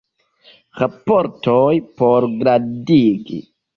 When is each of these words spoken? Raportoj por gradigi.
Raportoj 0.83 1.73
por 1.99 2.27
gradigi. 2.41 3.43